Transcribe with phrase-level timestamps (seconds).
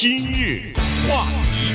[0.00, 0.72] 今日
[1.06, 1.74] 话题，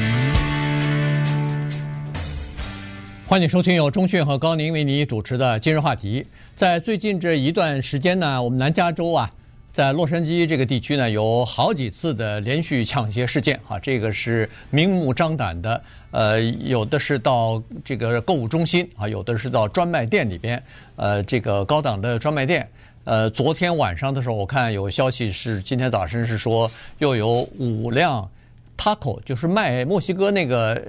[3.27, 6.25] 欢迎收听由钟讯和高宁为你主持的今日话题。
[6.55, 9.31] 在最近这一段时间呢，我们南加州啊，
[9.71, 15.80] 在洛杉矶这个地区呢，有好几次的连续抢劫事件啊，这个是明目张胆的。
[16.10, 20.64] 呃，有的是到这个购物中心啊，有的是到专卖店里边，
[20.96, 22.68] 呃，这个高档的专卖店。
[23.05, 28.27] 呃，昨天晚上的时候，我看有消息是，今天早晨是说又有五辆
[28.75, 30.82] taco，就是卖墨西哥那个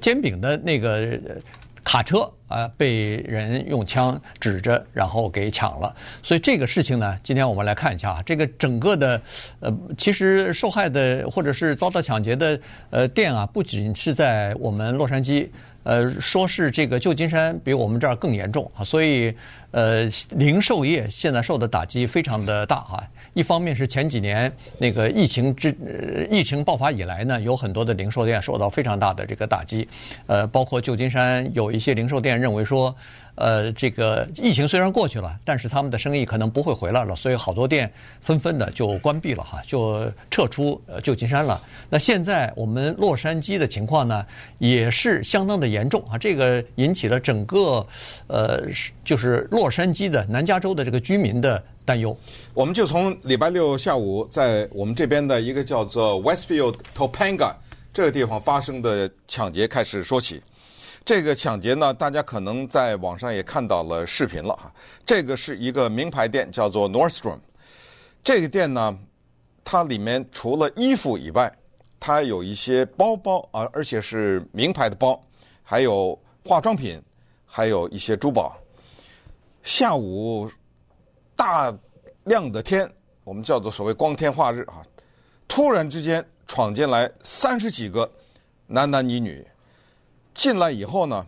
[0.00, 1.20] 煎饼的那个
[1.84, 5.94] 卡车啊，被人用枪指着，然后给抢了。
[6.22, 9.20] 所以这个事情呢，今天我们来看一下啊，这个整个的
[9.60, 15.48] 呃，其实受害的或者是遭到抢劫的呃店啊，不仅是在我们洛杉矶。
[15.82, 19.34] 呃，说是这个旧金山比我们这儿更严重啊，所以
[19.70, 23.02] 呃，零售业现在受的打击非常的大啊。
[23.34, 25.74] 一方面是前几年那个疫情之
[26.30, 29.88] 疫情爆发以来呢，有很多的零售店受到非常大的这个打击，
[30.26, 32.94] 呃，包括旧金山有一些零售店认为说。
[33.34, 41.60] 呃，这个疫情虽然过去了，但是他们的生意可能不会回来了，所以好多店纷纷的就关闭了哈，就撤出旧金山了。
[41.88, 44.24] 那现在我们洛杉矶的情况呢，
[44.58, 47.84] 也是相当的严重啊，这个引起了整个
[48.26, 48.62] 呃，
[49.02, 52.16] 就是洛杉矶的南加州的这个居民的担忧。
[52.52, 57.54] 我们就从礼拜六下午在我们这边的一个叫做 Westfield Topanga
[57.94, 60.42] 这个地方发生的抢劫开始说起。
[61.04, 64.72] 这个抢劫呢，大家可能在网上也看到了视频了哈。
[65.04, 67.38] 这个是一个名牌店，叫做 Nordstrom。
[68.22, 68.96] 这个店呢，
[69.64, 71.52] 它里面除了衣服以外，
[71.98, 75.20] 它有一些包包啊，而且是名牌的包，
[75.64, 77.02] 还有化妆品，
[77.44, 78.56] 还有一些珠宝。
[79.64, 80.48] 下午
[81.34, 81.76] 大
[82.24, 82.88] 亮的天，
[83.24, 84.86] 我们叫做所谓光天化日啊，
[85.48, 88.08] 突然之间闯进来三十几个
[88.68, 89.44] 男男女女。
[90.34, 91.26] 进来以后呢，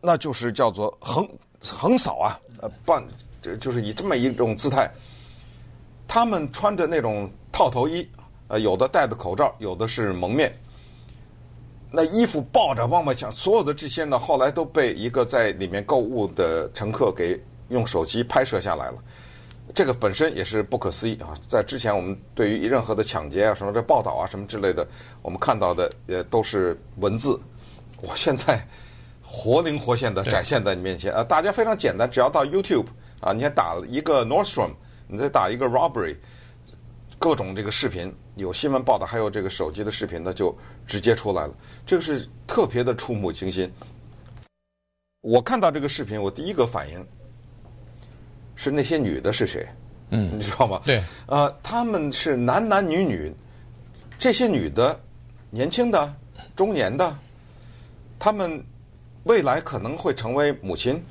[0.00, 1.28] 那就是叫做横
[1.60, 3.02] 横扫啊，呃，办
[3.40, 4.90] 就就是以这么一种姿态。
[6.06, 8.06] 他们穿着那种套头衣，
[8.48, 10.52] 呃，有的戴着口罩，有的是蒙面。
[11.90, 17.38] 那衣服抱着往外抢，所有的这些呢，后来都被一个在里面购物的乘客给
[17.68, 18.94] 用手机拍摄下来了。
[19.74, 21.38] 这个本身也是不可思议啊！
[21.46, 24.86] 在之前我们对于任何的抢劫啊、什么这报道啊、什么之类的，
[25.22, 27.40] 我们看到的也都是文字。
[28.02, 28.60] 我现在
[29.22, 31.22] 活灵活现的展现在你面前啊！
[31.22, 32.86] 大家非常简单，只要到 YouTube
[33.20, 34.72] 啊，你先打一个 Nordstrom，
[35.06, 36.16] 你再打一个 Robbery，
[37.16, 40.54] 各种这个视频，有新闻报道，还有这个手机的视频呢，就
[40.84, 41.54] 直接出来了。
[41.86, 43.72] 这个是特别的触目惊心。
[45.20, 47.06] 我看到这个视频，我第一个反应
[48.56, 49.64] 是那些女的是谁？
[50.10, 50.82] 嗯，你知道吗？
[50.84, 53.32] 对，呃，他们是男男女女，
[54.18, 54.98] 这些女的，
[55.50, 56.12] 年轻的、
[56.56, 57.16] 中年的。
[58.24, 58.64] 他们
[59.24, 61.02] 未来可能会成为母亲，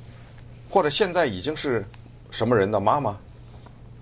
[0.70, 1.84] 或者现在已经是
[2.30, 3.14] 什么人的妈妈，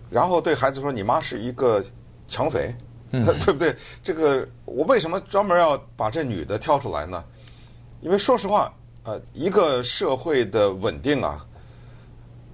[0.09, 1.85] 然后对孩子说：“你妈是一个
[2.29, 2.73] 抢匪，
[3.11, 7.25] 嗯、 对不对？”这个我为什么专门要把这女的挑出来呢？
[8.01, 8.73] 因为说实话，
[9.03, 11.45] 呃，一个社会的稳定啊，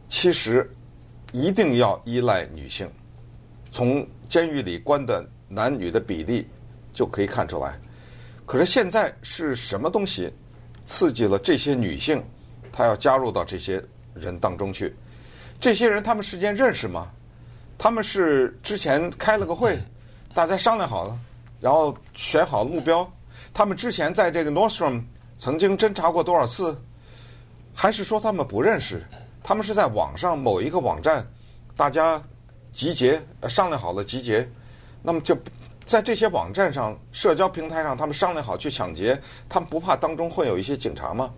[0.08, 0.74] 其实
[1.32, 2.90] 一定要依赖女性。
[3.70, 6.48] 从监狱里关的男女的比例
[6.94, 7.78] 就可以看出来。
[8.46, 10.32] 可是现在是什么东西？
[10.86, 12.24] 刺激了这些女性，
[12.72, 14.96] 她要加入到这些人当中去。
[15.60, 17.10] 这些人他们之间认识吗？
[17.76, 19.78] 他们是之前开了个会，
[20.32, 21.18] 大家商量好了，
[21.60, 23.06] 然后选好了目标。
[23.52, 25.02] 他们之前在这个 Nordstrom
[25.38, 26.80] 曾经侦查过多少次？
[27.74, 29.04] 还是说他们不认识？
[29.42, 31.26] 他们是在网上某一个网站，
[31.76, 32.22] 大家
[32.72, 34.48] 集结商量好了集结，
[35.02, 35.36] 那么就。
[35.86, 41.32] 在这些网站上、社交平台上，他们商量好去抢劫，他们不怕当中会有一些警察吗？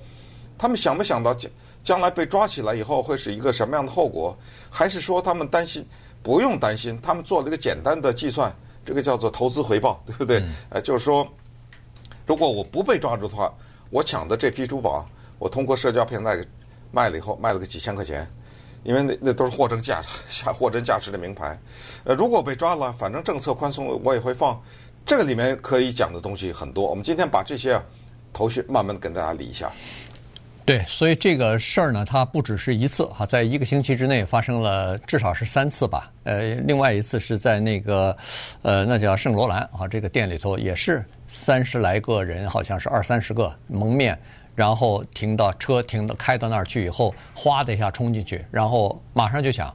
[0.56, 1.50] 他们想没想到将
[1.84, 4.36] 将来被抓起来以后会是一个什么样的后果？
[4.70, 5.86] 还是说他们担心？
[6.22, 8.50] 不用担心，他们做了一个简单的计算，
[8.86, 10.42] 这个叫做投资回报，对不对？
[10.70, 11.26] 呃，就是说，
[12.26, 13.52] 如果我不被抓住的话，
[13.90, 15.06] 我抢的这批珠宝，
[15.38, 16.42] 我通过社交平台
[16.90, 18.26] 卖了以后，卖了个几千块钱。
[18.88, 20.00] 因为那那都是货真价
[20.30, 21.58] 实、货真价实的名牌，
[22.04, 24.58] 呃，如果被抓了，反正政策宽松，我也会放。
[25.04, 27.78] 这个里面可以讲的东西很多，我们今天把这些
[28.32, 29.70] 头绪慢慢跟大家理一下。
[30.64, 36.10] 对，所以这个事儿呢，它不只是一次哈，在一个星期之内发生了至少是三次吧。
[36.24, 38.16] 呃，另外一次是在那个
[38.62, 44.18] 呃，那叫圣罗兰啊，这个店里头也是三十来个人，好像是二三十个蒙面。
[44.58, 49.72] 然后停到车停到开到那儿去以后，哗的一下冲进去，然后马上就抢，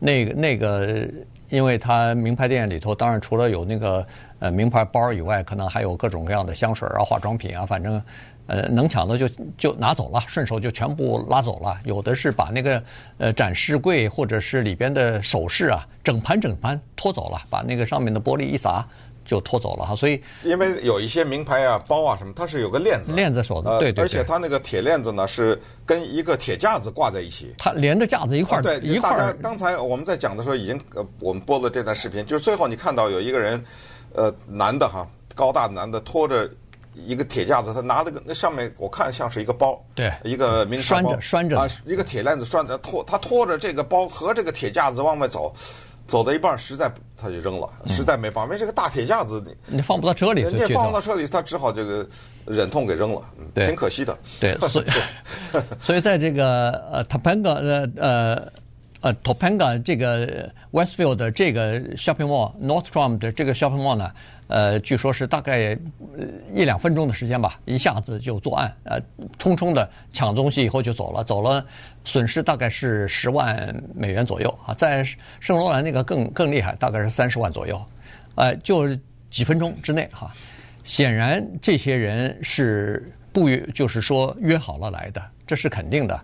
[0.00, 1.08] 那个那个
[1.50, 4.04] 因为他名牌店里头当然除了有那个
[4.40, 8.02] 呃名牌包以外，可能还有各种各样的香水啊、化妆品啊，反正
[8.48, 11.78] 呃能抢的就就拿走了，顺手就全部拉走了。
[11.84, 12.82] 有的是把那个
[13.18, 18.84] 呃展示柜或者是里边的首饰啊，整盘整盘拖走了，把那个上面的玻璃一撒。
[19.24, 29.34] 就拖走了哈，所以因为有一些名牌啊、包啊什么，它是有个链子，链子锁的，对对对，而且它那个铁链子呢是跟一个铁架子挂在一起，它连着架子一块儿，对，一块儿。
[29.42, 33.64] 刚才我们在讲的时候，已经呃，我们播了这段视频，就是最后你看到有一个人，
[34.12, 36.48] 呃，男的哈，高大的男的拖着
[36.94, 45.54] 一个铁架子，他拿了个那上面我看像是一个包，对，一个名牌包，拴着拴着啊，一个铁链子拴着拖，他拖着这个包和这个铁架子往外走。
[46.06, 52.06] 走到一半，实在他就扔了，实在没办法，因为这个大铁架子你放不到车里，你也放不到车里，他只好这个
[52.46, 53.22] 忍痛给扔了，
[53.54, 54.16] 对，挺可惜的。
[54.38, 54.84] 对，所以
[55.80, 58.52] 所以在这个呃 Topanga 呃呃
[59.04, 64.10] 呃 Topanga 这个 Westfield 的这个 shopping mall，North t r u m 的这个 shopping mall 呢。
[64.46, 65.76] 呃，据说是大概
[66.54, 68.98] 一两分钟的时间吧，一下子就作案，呃，
[69.38, 71.64] 匆匆的抢东西以后就走了，走了，
[72.04, 75.04] 损失大概是十万美元左右啊，在
[75.40, 77.82] 圣罗兰那个更更厉害，大概是三十万左右，
[78.36, 78.88] 呃，就
[79.30, 80.30] 几分钟之内哈，
[80.82, 86.18] 显然这些人是不约，就是说约好了来的，这是肯定的。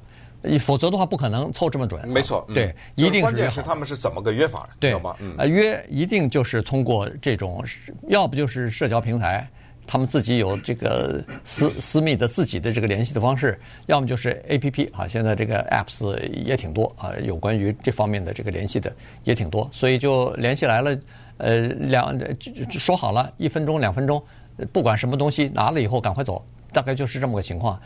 [0.58, 2.08] 否则的话，不可能凑这么准。
[2.08, 3.20] 没错，对，一定是。
[3.20, 5.14] 关键是他们是怎么个约法，对吗？
[5.20, 7.62] 嗯，呃，约一定就是通过这种，
[8.08, 9.46] 要不就是社交平台，
[9.87, 18.90] 他们自己有这个私私密的自己的这个联系的方式，要么就是 A P P 啊，现在这个 apps 也挺多啊，有关于这方面的这个联系的
[19.25, 20.98] 也挺多，所以就联系来了，
[21.37, 22.19] 呃，两
[22.70, 24.22] 说好了，一分钟两分钟，
[24.72, 26.42] 不管什么东西拿了以后赶快走，
[26.72, 27.78] 大概就是这么个情况。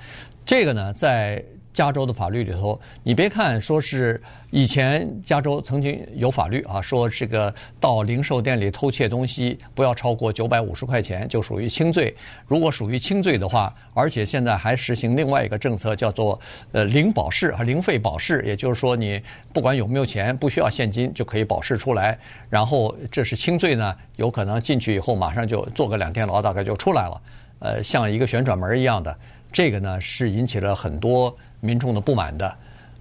[0.46, 1.44] 这个呢，在。
[1.74, 12.14] 加州的法律里头，你别看说是以前加州曾经有法律啊，说这个到零售店里偷窃东西不要超过九百五十块钱就属于轻罪。
[12.46, 16.40] 如果属于轻罪的话，而且现在还实行另外一个政策，叫做
[16.70, 19.20] 呃零保释啊，零费保释，也就是说你
[19.52, 22.16] 不管有没有钱，不需要现金就可以保释出来。
[22.48, 27.20] 然后这是轻罪呢，有可能进去以后马上就坐个两天牢，大概就出来了。
[27.58, 29.16] 呃，像一个旋转门一样的，
[29.54, 31.34] 这个呢是引起了很多。
[31.60, 32.46] 民众的不满的，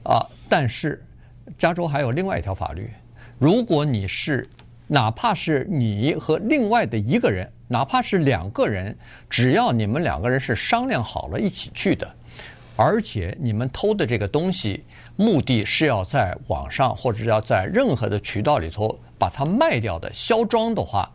[0.04, 1.04] 啊，但是
[1.58, 2.90] 加州还有另外一条法律，
[3.38, 4.48] 如果你是
[4.88, 8.98] 哪怕是你和另外的一个人，哪怕是两个人，
[9.30, 12.10] 只要你们两个人是商量好了一起去的，
[12.78, 14.82] 而且你们偷的这个东西
[15.18, 21.12] 目的是要在网上或者要在任何的渠道里头把它卖掉的销赃的话。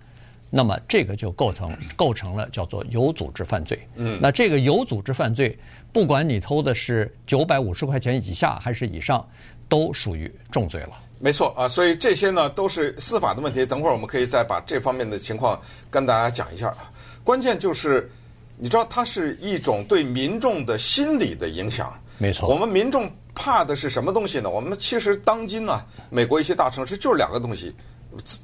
[0.51, 3.79] 那么这个就构成 构成了叫做有组织犯罪。
[3.97, 5.59] 嗯，那这个有组织犯罪，
[5.93, 9.27] 不管你偷的是九百五十块钱以下还是以上，
[9.69, 10.93] 都属于重罪了。
[11.21, 13.67] 没错啊，所以这些呢都是司法的问题。
[13.67, 15.61] 等会儿我们可以再把这方面的情况
[15.91, 16.75] 跟大家讲一下。
[17.25, 18.11] 关键就是，
[18.57, 21.93] 你知道它是一种对民众的心理的影响。
[22.17, 24.49] 没错，我们民众怕的是什么东西呢？
[24.49, 27.75] 我们其实当今呢，美国一些大城市就是两个东西，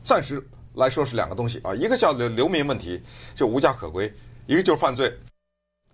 [0.03, 0.45] 暂时。
[0.75, 3.03] 来说是两个东西啊，一个叫流流民问题，
[3.35, 4.09] 就无家可归；
[4.47, 5.17] 一个就是犯罪。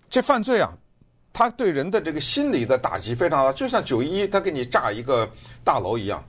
[0.09, 0.73] 这犯罪啊，
[1.33, 5.31] 它对人的这个心理的打击非常大，就像九一一他给你炸一个
[5.63, 6.25] 大楼一样，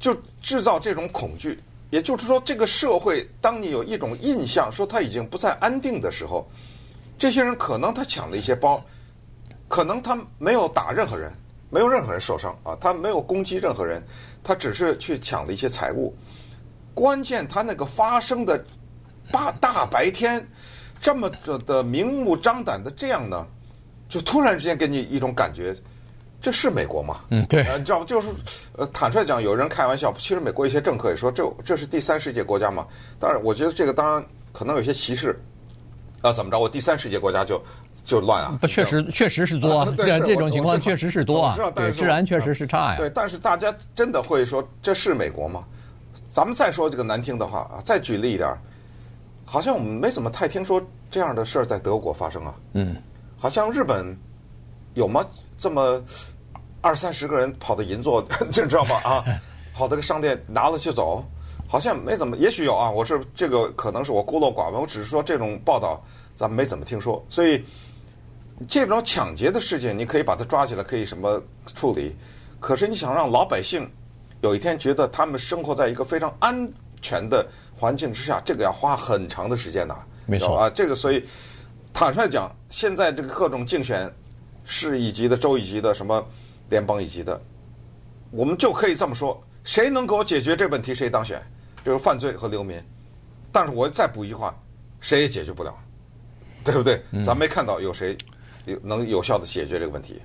[0.00, 1.60] 就制造这种恐惧。
[1.90, 6.50] 也就是说，这个社会当你有一种印象说他已经不再安定的时候，
[7.16, 8.84] 这些人可能他抢了一些包，
[9.68, 11.32] 可能他没有打任何人，
[11.70, 14.02] 没有任何人受伤啊，他没有攻击任何人，
[14.42, 16.12] 他只是去抢了一些财物。
[16.94, 18.64] 关键，他那个发生的
[19.32, 20.46] 大大白天，
[21.00, 23.44] 这么的的明目张胆的这样呢，
[24.08, 25.76] 就突然之间给你一种感觉，
[26.40, 27.20] 这是美国吗？
[27.30, 28.28] 嗯，对，你知道就是
[28.76, 32.86] 呃，坦率讲，有人开玩笑，其实美国一些政客也说，这这是第三世界国家嘛？
[33.18, 35.38] 当然，我觉得这个当然可能有些歧视。
[36.22, 36.58] 啊，怎么着？
[36.58, 37.62] 我第三世界国家就
[38.02, 38.56] 就乱啊？
[38.58, 41.54] 不，确实确实是多， 这这种情况确实是多啊。
[41.74, 42.96] 对，治安确实是差呀。
[42.96, 45.64] 对，但是大家真的会说这是美国吗？
[46.34, 48.52] 咱们再说这个难听的话啊，再举例一点，
[49.44, 52.52] 好像我们没怎么太听说这样的事儿在德国发生啊。
[52.72, 52.96] 嗯，
[53.38, 54.04] 好像日本
[54.94, 55.24] 有吗？
[55.56, 56.02] 这么
[56.80, 58.96] 二三十个人跑到银座， 你知道吗？
[59.04, 59.24] 啊，
[59.72, 61.24] 跑到个商店拿了就走，
[61.68, 62.36] 好像没怎么。
[62.36, 66.02] 也许有啊，我是这个可能是我孤陋寡闻，我只是说这种报道
[66.34, 67.24] 咱们没怎么听说。
[67.30, 67.64] 所以
[68.66, 71.40] 这种抢劫的事情，你可以把他抓起来，可以什么
[71.76, 72.16] 处理？
[72.58, 73.88] 可是你想让老百姓。
[74.44, 76.70] 有一天觉得他们生活在一个非常安
[77.00, 79.96] 全的环境之下，这个要花很长的时间的。
[80.26, 81.24] 没错啊，这个所以
[81.94, 84.12] 坦率讲，现在这个各种竞选，
[84.66, 86.22] 市一级的、州一级的、什么
[86.68, 87.40] 联邦一级的，
[88.30, 91.40] 我们就可以这么说：谁能给我解决这问题，谁当选。
[91.82, 92.78] 就是犯罪和流民。
[93.50, 94.54] 但是我再补一句话，
[95.00, 95.74] 谁也解决不了，
[96.62, 97.00] 对不对？
[97.24, 98.14] 咱没看到有谁
[98.66, 100.20] 有能有效的解决这个问题。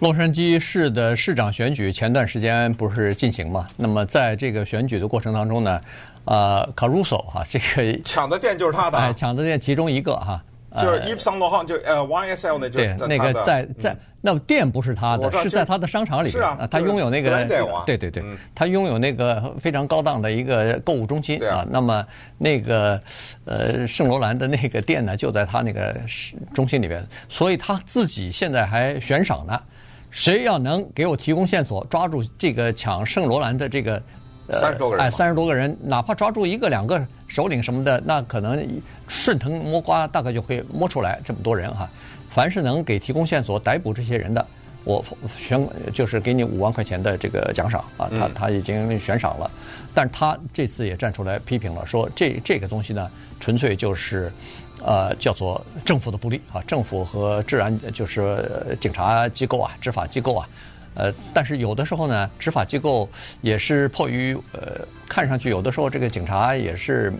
[0.00, 3.64] 洛杉矶市的市长选举前段时间不是进行嘛？
[3.76, 5.80] 那么在这个选举的过程当中呢，
[6.24, 10.40] 呃，Caruso 哈，这个 抢的店就是他的，哎，抢的店其中一个哈，
[10.80, 17.44] 就是 Yves Saint Laurent，就呃 YSL 那对那个在在那店不是他的，是在他的商场里边，是啊，他拥有那个
[17.84, 18.22] 对对对，
[18.54, 21.66] 他拥有那个非常高档的一个购物中心啊。
[21.68, 23.00] 那么那个
[23.46, 25.96] 呃圣罗兰的那个店呢，就在他那个
[26.54, 29.60] 中心里边，所以他自己现在还悬赏呢。
[30.10, 34.02] 谁要能给我提供线索，抓住这个抢圣罗兰的这个
[34.52, 38.66] 三十多个人，哎，三十多个人，哪怕抓住一个两个首领什么的，那可能
[39.06, 41.88] 顺藤摸瓜，大概就会摸出来这么多人哈。
[42.30, 44.46] 凡是能给提供线索、逮捕这些人的，
[44.84, 45.04] 我
[45.36, 48.10] 悬就是给你五万块钱的这个奖赏啊。
[48.16, 49.50] 他他已经悬赏了，
[49.94, 54.32] 但是他这次也站出来批评了，说这这个东西呢，纯粹就是。
[54.84, 60.48] 呃，叫做政府的不利啊，政府和治安就是警察机构啊，执法机构啊，
[60.94, 63.08] 呃，但是有的时候呢，执法机构
[63.40, 67.12] 也是迫于呃，看上去有的时候这个警察也是，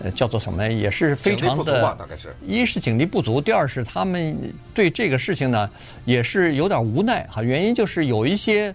[0.00, 0.72] 呃，叫做什么呢？
[0.72, 4.36] 也是非常的，大概是，一是警力不足，第二是他们
[4.74, 5.68] 对这个事情呢
[6.04, 7.42] 也是有点无奈哈。
[7.42, 8.74] 原因就是有一些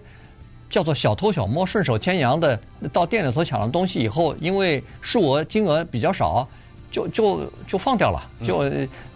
[0.68, 2.58] 叫做小偷小摸、顺手牵羊的，
[2.92, 6.46] 到店里头抢了东西以后，因为数额金额比较少。
[6.90, 8.62] 就就就放掉了，就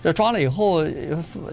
[0.02, 0.84] 这抓了以后，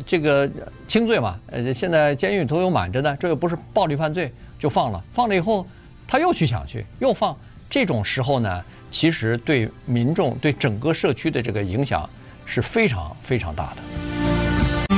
[0.06, 0.50] 这个
[0.88, 5.04] 轻罪嘛，呃，现在监狱里头有满着的，这又不是暴力犯罪，就放了。
[5.14, 5.66] 放了以后，
[6.08, 7.36] 他又去抢去，又放。
[7.70, 12.10] 这种时候呢，其实对民众、对整个社区的这个影响
[12.46, 14.98] 是非常非常大的。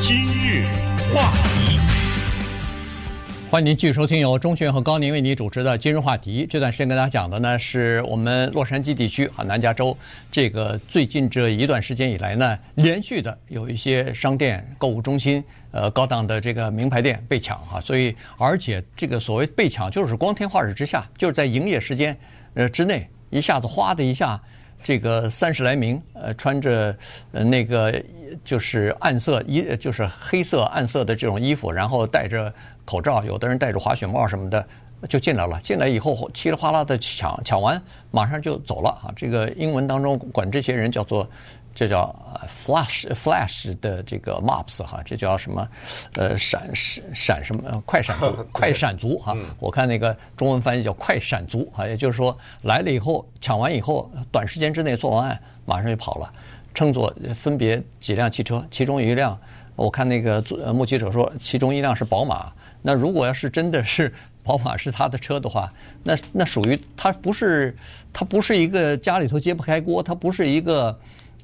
[0.00, 0.64] 今日
[1.14, 1.95] 话题。
[3.48, 6.44] 欢迎您继续收听由钟迅和高宁为您主持的今日话题。
[6.50, 9.96] 这段时间跟大家讲的呢，是我们洛杉矶地区啊，南加州
[10.32, 17.80] 这个最近这一段时间以来呢，连续的有一些商店、购物中心、呃高档的这个名牌店被抢哈。
[17.80, 22.18] 所以，而且这个所谓被抢，就是光天化日之下，就是在营业时间
[22.54, 24.38] 呃之内，一下子哗的一下，
[24.82, 26.96] 这个三十来名呃穿着
[27.32, 28.02] 呃那个
[28.44, 32.52] 就是暗色衣，就是黑色暗色的这种衣服，然后戴着。
[32.86, 34.64] 口罩，有的人戴着滑雪帽什么的
[35.08, 35.58] 就进来了。
[35.60, 39.10] 进来以后，稀里哗啦的抢，抢完马上就走了啊！
[39.16, 41.28] 这个英文当中管这些人叫做，
[41.76, 42.12] 这叫
[42.48, 45.68] flash flash 的这个 mobs 哈，这叫什么？
[46.14, 47.82] 呃，闪闪闪什么？
[47.84, 49.36] 快闪族， 快闪族哈！
[49.60, 56.32] 我看那个中文翻译叫快闪族哈，也就是说来了以后抢完以后，短时间之内做完案，马上就跑了。
[56.72, 59.38] 称作分别几辆汽车，其中一辆，
[59.76, 60.42] 我看那个
[60.72, 62.50] 目击者说，其中一辆是宝马。
[62.80, 64.10] 那如果要是真的是
[64.42, 65.72] 宝马是他的车的话，
[66.04, 67.76] 那那属于他不是
[68.12, 70.96] 他不是一个家里头揭不开锅，他不是一个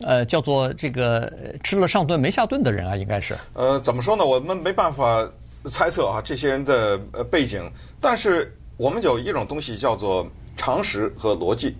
[0.05, 1.33] 呃叫做这个
[1.63, 3.37] 吃了上顿没下顿的人啊，应该是。
[3.55, 4.25] 呃，怎么说呢？
[4.25, 5.29] 我们没办法
[5.65, 11.77] 猜测啊这些人的呃背景，但是我们有一种东西叫做常识和逻辑。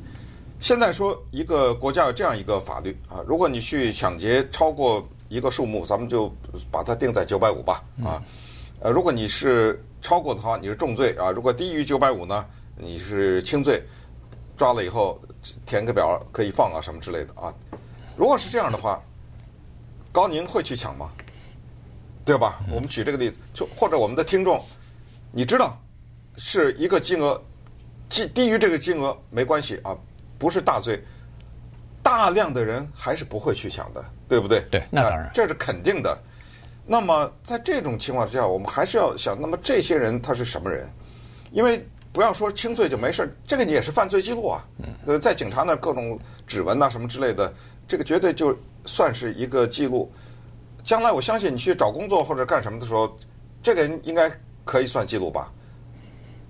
[0.61, 6.33] 现在说一个国家有这样一个法律啊，如果你去抢劫超过一个数目，咱们就
[6.71, 8.15] 把它定在九百五吧啊。
[8.17, 8.23] 嗯
[8.85, 12.45] 呃，如果你是超过的话，你是重罪啊；如果低于九百五呢，
[12.77, 13.81] 你是轻罪，
[14.57, 15.21] 抓了以后
[15.65, 17.55] 填个表可以放啊，什么之类的啊。
[18.17, 19.01] 如果是这样的话，
[20.11, 21.11] 高宁会去抢吗？
[22.25, 22.61] 对吧？
[22.71, 24.65] 我们举这个例子，就或者我们的听众，
[25.33, 25.77] 你知道
[26.37, 27.43] 是一个金额，
[28.09, 29.97] 低低于这个金额没关系啊，
[30.39, 31.03] 不是大罪，
[32.03, 34.61] 大量的人还是不会去抢的，对不对？
[34.71, 36.17] 对，那当然，这是肯定的。
[36.87, 40.89] 那么在这种情况之下，我们还是要想，那么这些人他是什么人？
[41.51, 44.65] 因为不要说轻罪就没事，这个你也是犯罪记录啊。
[45.07, 47.53] 呃，在警察那各种指纹呐什么之类的，
[47.93, 48.57] 这个绝对就
[48.87, 50.11] 算是一个记录。
[50.83, 53.15] 将来我相信你去找工作或者干什么的时候，
[53.63, 54.33] 这个应该
[54.65, 55.53] 可以算记录吧？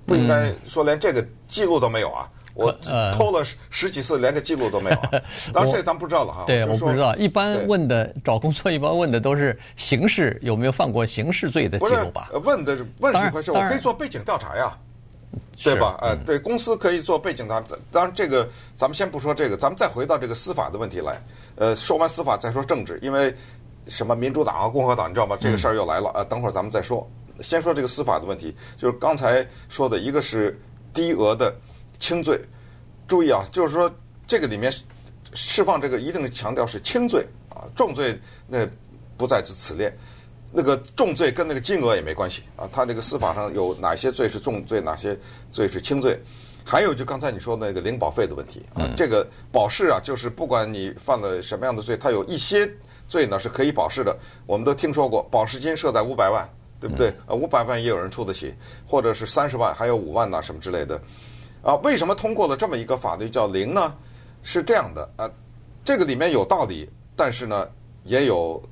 [0.06, 2.30] 不应该说连这个记录都没有啊。
[2.54, 2.70] 我
[3.12, 4.96] 偷了十几次，连个记录都没有。
[5.52, 6.44] 当然这咱不知道了哈。
[6.46, 7.12] 对，我不知道。
[7.16, 12.30] 一般问的找工作，一般问的都是刑事有没有犯过刑事罪的记录吧？
[12.44, 14.78] 问的问是一回事，我可以做背景调查呀，
[15.62, 15.98] 对吧？
[16.00, 17.76] 呃，对，公司可以做背景调查。
[17.90, 21.22] 当然这个咱们先不说这个，咱们再回到这个司法的问题来。
[21.56, 23.34] 呃，说完司法再说政治，因为
[23.86, 25.36] 什么民主党啊、共和党，你知道吗？
[25.40, 26.10] 这个事儿又来了。
[26.14, 27.08] 呃，等会儿咱们再说。
[27.40, 30.58] 先说这个司法的问题，就是刚才说的一个是
[30.92, 31.54] 低额的。
[32.00, 32.36] 轻罪，
[33.06, 33.88] 注意啊，就是说
[34.26, 34.74] 这个里面
[35.34, 38.66] 释放这个一定强调是轻罪啊，重罪那
[39.16, 39.96] 不在此列。
[40.52, 45.18] 那个重罪跟那个金额也没关系啊，他这个司法上有哪些罪是重罪，哪些
[45.50, 46.18] 罪是轻罪。
[46.64, 52.70] 还有就刚才你说那个领保费的问题啊，这个保释啊，就是不管你犯了什么样的罪，它有一些
[53.08, 54.16] 罪呢是可以保释的。
[54.46, 57.12] 我们都听说过，保释金设在五百万，对不对？
[57.26, 58.54] 呃，五百万也有人出得起，
[58.86, 61.00] 或者是三十万，还有五万呐什么之类的。
[61.62, 63.92] 啊，为什么通过了这么一个法律叫零呢？
[64.42, 65.30] 是这样的啊，
[65.84, 67.68] 这个里面有道理，但是呢
[68.04, 68.62] 也有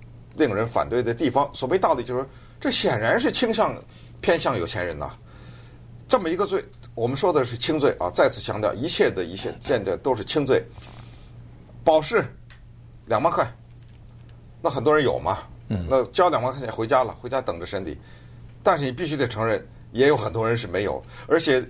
[0.41, 1.49] 令人反对的地方。
[1.53, 2.27] 所谓道理就是，
[2.59, 3.77] 这显然是倾向
[4.21, 5.13] 偏向有钱人呐。
[6.09, 8.11] 这么一个罪，我们说的是轻罪啊！
[8.13, 10.65] 再次强调，一切的一切现在都是轻罪。
[11.85, 12.25] 保释
[13.07, 13.47] 两万块，
[14.63, 15.39] 那很多人有嘛？
[15.69, 17.97] 那交两万块钱回家了，回家等着审理。
[18.63, 21.63] 但是你必须得承认，也有很多人是没有，而且。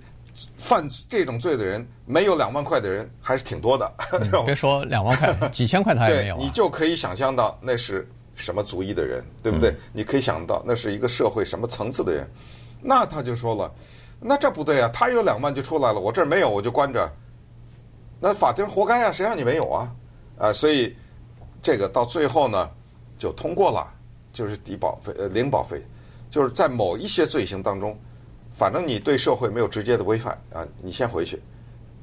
[0.56, 3.92] 犯这种罪的人，没有两万块的人还是挺多的。
[4.12, 6.38] 嗯、别说两万块， 几千块他也没有、啊。
[6.40, 8.08] 你就可以想象到那是
[8.40, 9.70] 什么族裔的人，对不对？
[9.70, 12.26] 嗯、你可以想到那是一个社会什么层次的人。
[12.82, 13.70] 那他就说了，
[14.18, 14.90] 那这不对啊！
[14.92, 17.10] 他有两万就出来了，我这儿没有，我就关着。
[18.18, 19.12] 那法庭活该啊！
[19.12, 19.92] 谁让你没有啊？
[20.38, 20.96] 啊，所以
[21.62, 22.70] 这个到最后呢，
[23.18, 23.92] 就通过了，
[24.32, 25.82] 就是抵保费呃零保费，
[26.30, 27.96] 就是在某一些罪行当中。
[28.52, 31.40] 反正你对社会没有直接的危害啊，你先回去，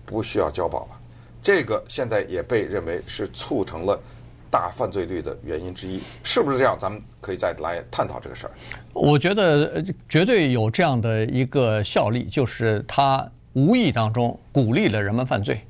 [0.06, 1.00] 不需要交保了。
[1.44, 4.00] 这个现在也被认为是促成了
[4.50, 6.78] 大犯罪率的原因之一，是不是这样？
[6.80, 8.52] 咱们可以再来探讨这个事儿。
[8.94, 15.62] 我觉得绝对有这样的一个效力，就是他无意当中鼓励了人们犯罪，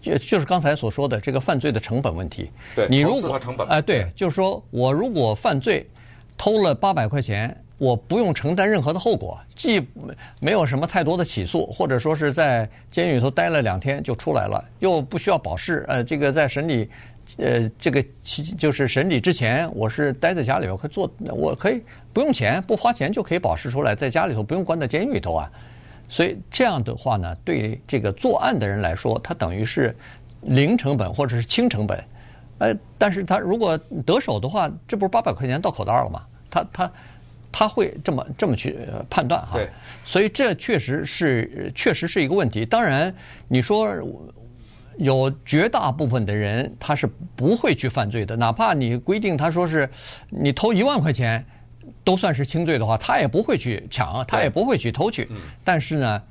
[0.00, 2.50] 就就是刚才所说的这个犯罪的成本问题。
[2.74, 3.66] 对，你如果成本。
[3.68, 5.88] 哎，对，就是说我如果犯罪
[6.36, 7.56] 偷了八百块钱。
[7.78, 9.86] 我不用承担任何的后果，既
[10.40, 15.84] 没有什么太多的起诉，或者说是在监狱里头待了两天就出来了，又不需要保释。
[15.86, 16.88] 呃，这个在审理，
[17.38, 25.50] 呃，这个期就是审理之前，我是待在家里，我可以做，我可以不用钱，不花钱就可以保释出来，在家里头不用关在监狱里头啊。
[26.08, 29.94] 所以这样的话呢，对这个作案的人来说，他等于是
[30.42, 32.02] 零成本或者是轻成本。
[32.58, 36.22] 呃，但是他如果得手的话，这不是八百块钱到口袋了吗？
[36.50, 36.92] 他他。
[37.58, 38.76] 他会这么这么去
[39.08, 39.66] 判断哈，对，
[40.04, 42.66] 所以这确实是确实是一个问题。
[42.66, 43.14] 当然，
[43.48, 43.86] 你说
[44.98, 49.88] 有绝大部分的人他是不会去犯罪的，哪怕你规定他说是
[50.30, 51.44] 你偷一万块钱
[52.02, 55.28] 都算是轻罪的话，他也不会去抢，他也不会去偷去。
[55.64, 56.22] 但是呢，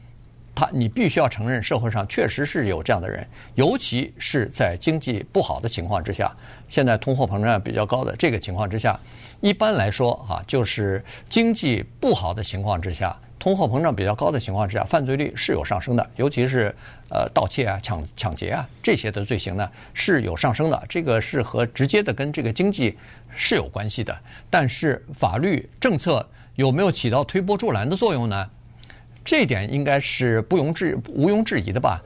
[0.54, 6.34] 他你必须要承认，社会上确实是有这样的人，尤其是在经济不好的情况之下，
[6.68, 9.00] 现在通货膨胀比较高的这个情况之下。
[9.42, 16.74] 一般来说，啊，就是经济不好的情况之下，通货膨胀比较高的情况之下，犯罪率是有上升的，尤其是
[17.12, 20.84] 呃盗窃啊、抢抢劫啊这些的罪行呢是有上升的。
[20.90, 22.98] 这个是和直接的跟这个经济
[23.36, 24.18] 是有关系的。
[24.50, 28.50] 但是法律政策有没有起到推波助澜的作用呢？
[29.24, 32.02] 这点应该是不容置毋庸置疑的吧。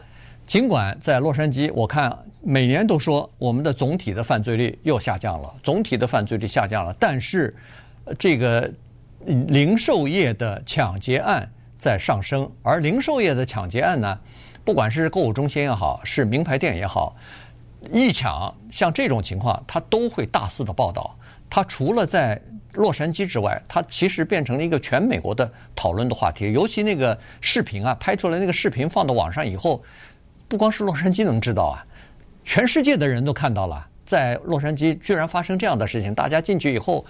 [0.46, 2.14] 尽管在洛杉矶，我看。
[2.42, 7.54] 每年都说我们的总体的犯罪率又下降了，总体的犯罪率下降了，但是
[8.18, 8.70] 这个
[9.26, 14.20] 零售业的抢劫案在上升，而零售业的抢劫案呢，
[14.64, 17.16] 不管是购物中心也好，是名牌店也好，
[17.92, 21.16] 一抢像这种情况，它都会大肆的报道。
[21.50, 22.40] 它除了在
[22.74, 26.52] 洛杉矶之外，它其实变成了一个全美国的讨论的话题。
[26.54, 29.84] 尤其那个视频啊，拍出来那个视频放到网上以后，
[30.48, 31.86] 不光是洛杉矶能知道啊。
[32.46, 36.14] 全世界的人都看到了，在洛杉矶居然发生这样的事情。
[36.14, 37.04] 大家进去以后，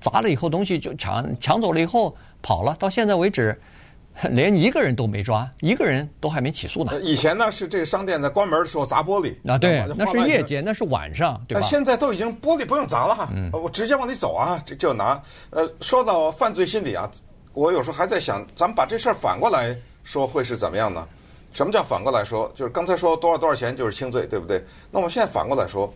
[0.00, 2.74] 砸了以后东西就抢抢走了以后跑了。
[2.78, 3.58] 到现在为止，
[4.30, 6.92] 连一个人都没抓，一个人都还没起诉呢。
[7.02, 11.66] 以前呢是这个商店在关门的时候砸玻璃啊，对，那是夜间，那是晚上，对吧？
[11.66, 15.20] 现在都已经玻璃不用砸了哈，嗯，我直接往里走啊，就就拿。
[15.50, 17.10] 呃，说到犯罪心理啊，
[17.52, 21.06] 我有时候还在想，咱们把这事儿反过来说会是怎么样呢？
[21.52, 22.50] 什么叫反过来说？
[22.54, 24.60] 就是刚才说多少多少钱就是轻罪，对不对？
[24.90, 25.92] 那我们现在反过来说，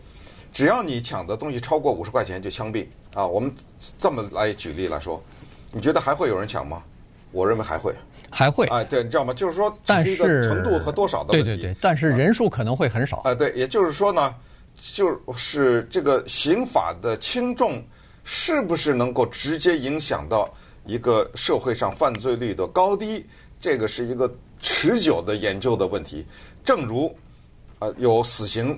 [0.51, 3.25] 只要你抢的东西超过五十块钱就枪毙啊！
[3.25, 3.53] 我们
[3.97, 5.21] 这么来举例来说，
[5.71, 6.83] 你觉得还会有人抢吗？
[7.31, 7.93] 我认为还会，
[8.29, 8.65] 还会。
[8.67, 9.33] 啊，对，你知道吗？
[9.33, 11.45] 就是说，但是一个程度和多少的问题。
[11.45, 13.17] 对对对，但是人数可能会很少。
[13.17, 14.35] 啊，对，也就是说呢，
[14.81, 17.83] 就是这个刑法的轻重
[18.23, 20.49] 是不是能够直接影响到
[20.85, 23.25] 一个社会上犯罪率的高低？
[23.59, 24.31] 这个是一个。
[24.61, 26.25] 持久的研究的问题，
[26.65, 27.15] 正如，
[27.79, 28.77] 呃，有死刑，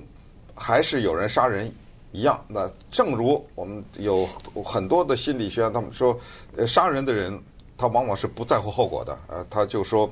[0.54, 1.72] 还是有人杀人
[2.12, 2.42] 一样。
[2.48, 4.26] 那正如我们有
[4.64, 6.18] 很多的心理学家，他们说，
[6.56, 7.38] 呃，杀人的人
[7.76, 10.10] 他往往是不在乎后果的，呃，他就说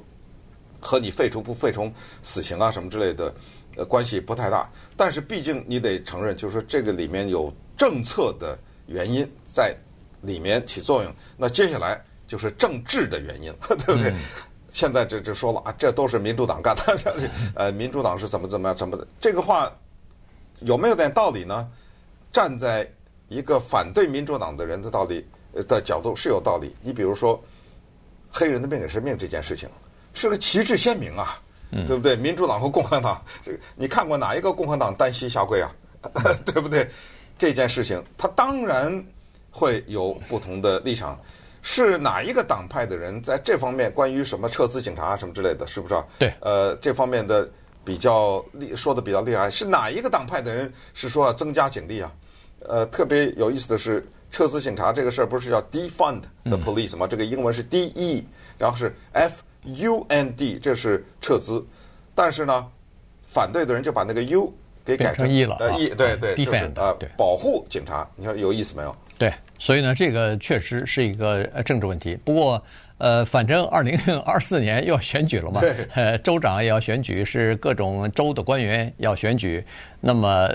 [0.81, 1.91] 和你废除不废除
[2.23, 3.35] 死刑啊什么之类的，
[3.77, 4.69] 呃，关系不太大。
[4.97, 9.75] 但是毕竟你得承认，就是说这个里面有政策的原因在
[10.23, 11.13] 里面起作用。
[11.37, 14.11] 那接下来就是政治的原因， 对不对？
[14.11, 14.17] 嗯
[14.73, 19.05] 现在这这说了啊，这都是民主党干的， 呃，民主党是怎么怎么样怎么的？
[19.21, 19.69] 这个话
[20.61, 21.69] 有没有点道理呢？
[22.33, 22.89] 站在
[23.29, 25.27] 一个反对民主党的人的道理
[25.69, 26.75] 的角度是有道理。
[26.83, 27.43] 你比如说，
[28.31, 29.69] 黑人的命也是命这件事情，
[30.15, 32.15] 是个旗帜鲜明啊，对不对？
[32.17, 35.73] 民主党和共和党，这个你看过哪一个共和党单膝下跪啊？
[36.47, 36.89] 对不对？
[37.37, 39.05] 这件事情，他当然
[39.51, 41.19] 会有不同的立场。
[41.63, 46.05] 是哪一个党派的人在这方面关于什么撤资警察什么之类的，是不是啊？
[46.19, 46.33] 对。
[46.41, 47.47] 呃，这方面的
[47.85, 52.13] 比较厉说的比较厉害，是哪一个党派的人是说要增加警力啊？
[52.69, 57.07] 呃，特别有意思的是，撤资警察这个事儿不是叫 defund the police 吗？
[57.07, 58.27] 嗯、这个英文是 D E，
[58.59, 61.65] 然后是 F U N D，这是撤资。
[62.15, 62.67] 但是呢，
[63.27, 64.53] 反对的人就把那个 U
[64.85, 65.57] 给改成 E 了。
[65.61, 68.07] 呃，E 对对，就是呃对保护警察。
[68.15, 68.95] 你说有意思没有？
[69.19, 69.33] 对。
[69.59, 72.17] 所以呢，这个确实是一个政治问题。
[72.25, 72.63] 不过，
[73.01, 75.63] 呃，反正二零 二四年又要选举了嘛，
[75.97, 79.65] 呃，州长也要选举，是各种州的官员要选举。
[80.01, 80.49] 那么，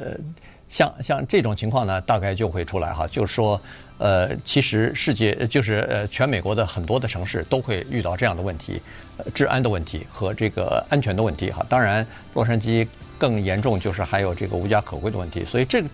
[0.70, 3.60] 像像这种情况呢，大概就会出来哈，就是说，
[3.98, 8.80] 呃，其实世界就是呃，全美国的很多的城市都会遇到这样的问题，
[9.18, 11.66] 呃，治安的问题和这个安全的问题哈。
[11.68, 12.06] 当然，
[12.36, 15.44] 洛杉矶更严重，就是还有这个无家可归的问题。
[15.44, 15.90] 所以这个。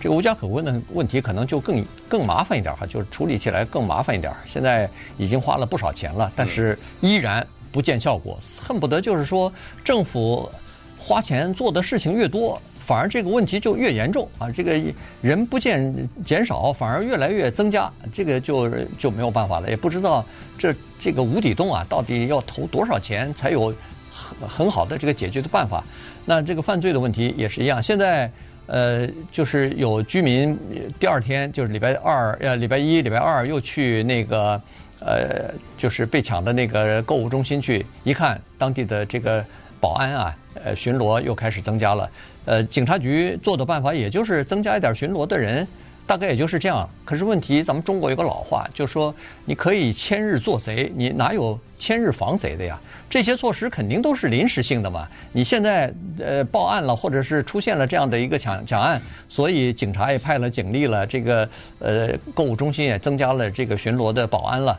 [0.00, 4.32] 这个无家可归的问题可能就更更麻烦一点哈，就是处理起来更麻烦一点。
[4.46, 9.52] 现在已经花了不少钱了，但是依然不见效果，恨不得就是说
[9.84, 10.50] 政府
[10.98, 14.50] 花钱做的事情越多，反而这个问题就越严重啊！
[14.50, 14.80] 这个
[15.20, 19.68] 人不见减少，反而越来越增加，这个就就没有办法了。
[19.68, 20.24] 也不知道
[20.56, 23.66] 这这个无底洞啊，到底要投多少钱才有
[24.10, 25.84] 很很好的这个解决的办法？
[26.24, 28.30] 那这个犯罪的问题也是一样，现在。
[28.70, 30.56] 呃，就是有居民
[31.00, 34.62] 第二天，就是礼拜二，呃，礼拜一、礼拜二又去那个，
[35.00, 39.44] 呃，就是被抢的那个购物中心去，一看当地的这个
[39.80, 42.08] 保安啊，呃，巡逻又开始增加了。
[42.44, 45.66] 呃，警察局做的办法也就是增加一点巡逻的人，
[46.10, 46.90] 大概也就是这样。
[47.04, 52.76] 可是问题，咱们中国有个老话，就说你可以千日做贼，你哪有千日防贼的呀？
[53.08, 55.06] 这些措施肯定都是临时性的嘛？
[55.30, 64.76] 你现在呃报案了，或者是出现了这样的一个抢抢案，所以警察也派了警力了，这个呃购物中心也增加了这个巡逻的保安了。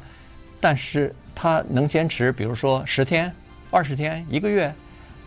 [0.60, 3.32] 但是他能坚持，比如说十天、
[3.70, 4.70] 二十天、一个月，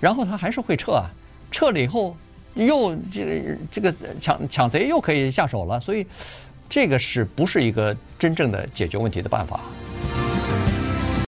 [0.01, 1.09] 然后他还是会撤啊。
[1.51, 2.15] 撤了以后，
[2.55, 6.07] 又这个这个抢抢贼又可以下手了，所以
[6.69, 9.61] 这个是不是一个真正的解决问题的办法？